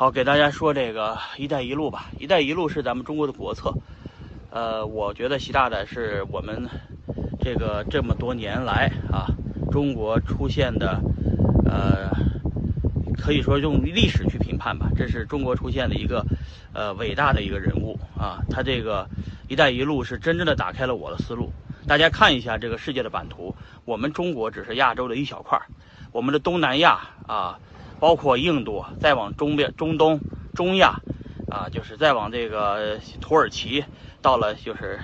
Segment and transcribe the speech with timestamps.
[0.00, 2.06] 好，给大家说这个“一带一路”吧。
[2.18, 3.70] “一带一路”是咱们中国的国策。
[4.50, 6.66] 呃，我觉得习大大是我们
[7.38, 9.28] 这个这么多年来啊，
[9.70, 10.98] 中国出现的，
[11.66, 12.08] 呃，
[13.18, 16.24] 可以说用历史去评判吧，这是中国出现的一个
[16.72, 18.40] 呃伟大的一个人物啊。
[18.48, 19.06] 他这个
[19.48, 21.52] “一带一路”是真正的打开了我的思路。
[21.86, 23.54] 大家看一下这个世界的版图，
[23.84, 25.60] 我们中国只是亚洲的一小块
[26.10, 27.58] 我们的东南亚啊。
[28.00, 30.20] 包括印度，再往中边、中东、
[30.54, 31.00] 中亚，
[31.50, 33.84] 啊，就是再往这个土耳其，
[34.22, 34.98] 到了就是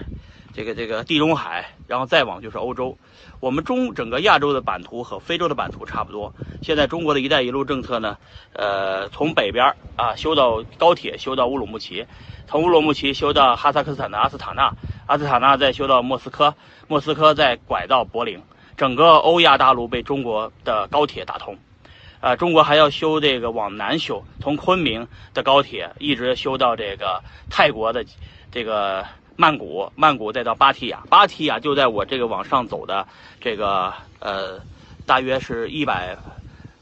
[0.54, 2.96] 这个这个地中海，然后再往就是欧洲。
[3.38, 6.32] 我们中整个亚洲的版图和非洲的版图差不多。
[6.62, 8.16] 现在中国的一带一路政策呢，
[8.54, 12.06] 呃，从北边啊修到高铁，修到乌鲁木齐，
[12.48, 14.72] 从乌鲁木齐修到哈萨克斯坦的阿斯塔纳，
[15.06, 16.54] 阿斯塔纳再修到莫斯科，
[16.88, 18.40] 莫斯科再拐到柏林，
[18.78, 21.58] 整个欧亚大陆被中国的高铁打通。
[22.26, 28.04] 啊，中国还要修这个往南修，从昆明的高铁一直修到这个泰国的
[28.50, 33.06] 这个曼谷，曼谷再到芭提雅，芭提雅就在我这个往上走的
[33.40, 34.60] 这个呃，
[35.06, 36.18] 大约是一百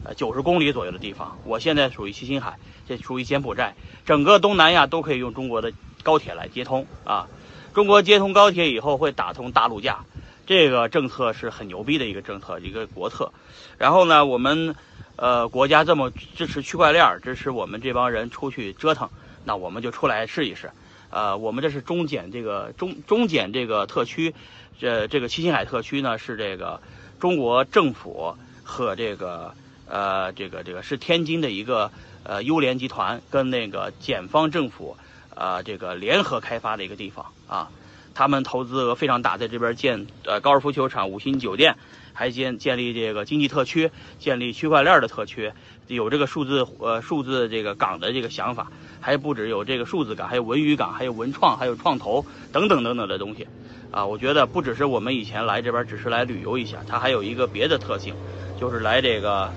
[0.02, 1.36] 呃九十公里左右的地方。
[1.44, 2.56] 我现在属于西青海，
[2.88, 3.74] 这属于柬埔寨，
[4.06, 5.70] 整个东南亚都可以用中国的
[6.02, 7.28] 高铁来接通啊。
[7.74, 10.06] 中国接通高铁以后会打通大陆架，
[10.46, 13.30] 这个政策是很牛逼的一个政策，一个国策。
[13.76, 14.74] 然后呢，我们。
[15.16, 19.08] 呃，国家这么支持区块链，支持我们这帮人出去折腾，
[19.44, 20.70] 那我们就出来试一试。
[21.10, 24.34] 呃，我们这是中检这个中中检这个特区，
[24.80, 26.80] 这这个七星海特区呢是这个
[27.20, 29.54] 中国政府和这个
[29.86, 31.92] 呃这个这个是天津的一个
[32.24, 34.96] 呃优联集团跟那个检方政府
[35.36, 37.70] 啊这个联合开发的一个地方啊，
[38.14, 41.76] 他们投资额非常大，在这边建呃高尔夫球场、五星酒店。
[42.16, 43.90] 还建建立这个经济特区，
[44.20, 45.50] 建立区块链的特区，
[45.88, 53.48] 有这个数字呃数字这个港的这个想法，还不止有这个数字港，还有文娱港，还有文创，还有创投等等等等的东西，
[53.90, 58.14] 啊，我觉得不只是我们以前来这边只是来旅游一下，它还有一个别的特性，
[58.60, 59.52] 就是来这个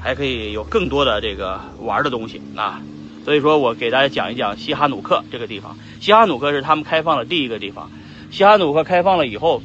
[0.00, 2.80] 还可以有更多的这个玩的东西啊，
[3.22, 7.90] 所以说我给大家讲一讲西哈努克这个地方，西哈努克是他们开放的第一个地方，
[8.30, 9.62] 西哈努克开放了以后，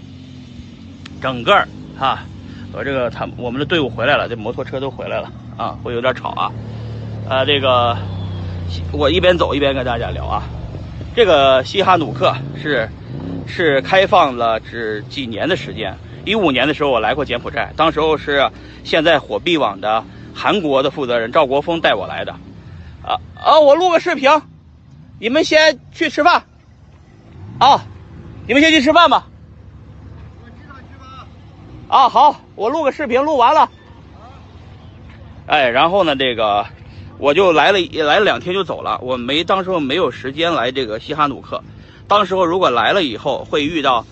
[1.22, 2.20] 整个哈。
[2.76, 6.52] 我这个他我们的队伍回来了，这摩托车都回来了啊，会有点吵啊。
[7.30, 7.96] 呃，这个
[8.92, 10.44] 我一边走一边跟大家聊啊。
[11.16, 12.90] 这个西哈努克是
[13.46, 15.96] 是开放了只几年的时间。
[16.26, 18.50] 一五年的时候我来过柬埔寨，当时候是
[18.84, 20.04] 现在火币网的
[20.34, 22.32] 韩国的负责人赵国峰带我来的。
[23.04, 24.32] 啊啊，我录个视频，
[25.20, 26.42] 你们先去吃饭。
[27.60, 27.86] 啊，
[28.46, 29.28] 你们先去吃饭吧。
[31.88, 33.70] 啊，好，我录个视频，录完了。
[35.48, 36.66] 哎，然后呢，这个
[37.18, 39.00] 我就来了，来了两天就走了。
[39.02, 41.64] 我没当时候没有时间来这个西哈努克。
[42.08, 44.06] 当时候如果来了以后，会遇到，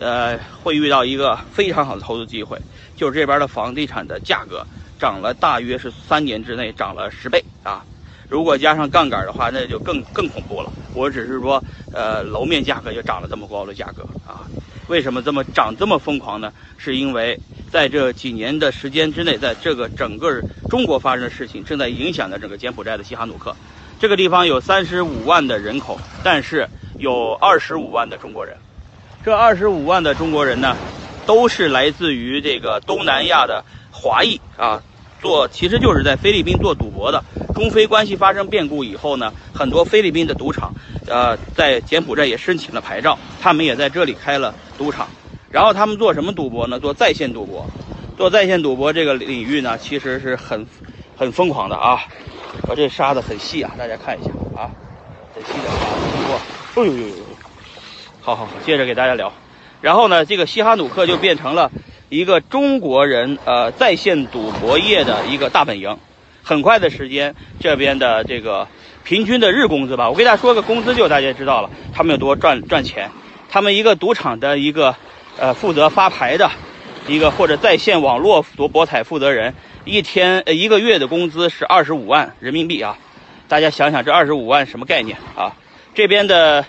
[0.00, 2.58] 呃，会遇到一个非常好的投资机会，
[2.96, 4.66] 就是这边的房地产的价格
[4.98, 7.84] 涨了，大约是三年之内涨了十倍啊。
[8.28, 10.70] 如果加上杠杆的话，那就更更恐怖了。
[10.92, 11.62] 我只是说，
[11.92, 14.48] 呃，楼面价格就涨了这么高的价格啊。
[14.88, 16.52] 为什么这么涨这么疯狂呢？
[16.76, 17.38] 是因为
[17.70, 23.54] 在这几年的时间之内，在这个整个中国发生的事情正在影响着整个柬埔寨的西哈努克。
[23.98, 26.68] 这个地方有三十五万的人口，但是
[26.98, 28.56] 有二十五万的中国人。
[29.24, 30.76] 这二十五万的中国人呢，
[31.24, 34.82] 都是来自于这个东南亚的华裔啊，
[35.24, 37.24] 做其实就是在菲律宾做赌博的。
[37.54, 40.74] 中菲关系发生变故以后呢，很多菲律宾的赌场，
[41.06, 45.08] 呃，在柬埔寨也申请了牌照，他们也在这里开了赌场。
[45.50, 46.78] 然后他们做什么赌博呢？
[46.78, 47.64] 做在线赌博。
[48.18, 50.66] 做在线赌博这个领域呢，其实是很
[51.16, 51.98] 很疯狂的啊。
[52.68, 54.68] 我这沙子很细啊，大家看一下啊，
[55.34, 56.32] 很细的沙子。
[56.32, 56.38] 哇，
[56.82, 57.14] 哎呦呦呦！
[58.20, 59.32] 好好好，接着给大家聊。
[59.80, 61.70] 然后呢，这个西哈努克就变成了
[62.14, 65.98] 一个中国人呃在线赌博业的一个大本营。
[66.44, 68.68] 很快的时间，这边的这个
[69.02, 73.10] 平均的日工资吧，我给大家说个工资就大家知道了，他们有多赚赚钱。
[73.50, 74.94] 他们一个赌场的一个
[75.38, 76.50] 呃负责发牌的
[77.08, 82.96] 一个或者在线网络赌博彩负责人，一天呃一个月的工资是二十五万人民币啊。
[83.48, 85.56] 大家想想这二十五万什么概念啊？
[85.94, 86.64] 这边的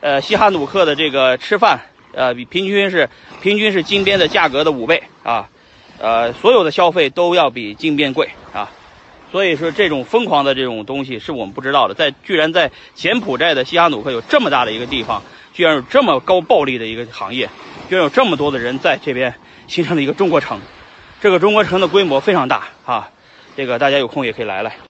[0.00, 1.80] 呃西哈努克的这个吃饭
[2.12, 3.08] 呃比平均是
[3.42, 5.48] 平均是金边的价格的五倍啊，
[5.98, 8.70] 呃所有的消费都要比金边贵啊。
[9.32, 11.94] 所以说，这种疯狂的这种东西是我们不知道的。
[11.94, 15.22] 在居然在柬埔寨的西哈努克有这么大的一个地方，
[15.52, 17.48] 居然有这么高暴利的一个行业，
[17.88, 19.32] 居然有这么多的人在这边
[19.68, 20.60] 形成了一个中国城。
[21.20, 23.10] 这个中国城的规模非常大啊！
[23.56, 24.78] 这个大家有空也可以来来。